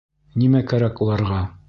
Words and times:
Нимә 0.43 0.61
кәрәк 0.71 1.03
уларға? 1.07 1.43